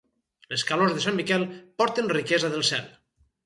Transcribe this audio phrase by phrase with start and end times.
[0.53, 1.47] Les calors de Sant Miquel
[1.83, 2.93] porten riquesa del cel.